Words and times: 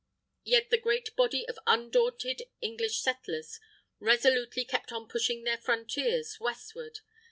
Yet 0.43 0.71
the 0.71 0.79
great 0.79 1.15
body 1.15 1.47
of 1.47 1.59
undaunted 1.67 2.41
English 2.59 3.01
settlers, 3.03 3.59
resolutely 3.99 4.65
kept 4.65 4.91
on 4.91 5.07
pushing 5.07 5.43
their 5.43 5.59
frontiers 5.59 6.39
westward. 6.39 7.01